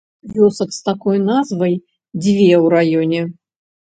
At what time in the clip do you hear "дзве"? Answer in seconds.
2.23-2.47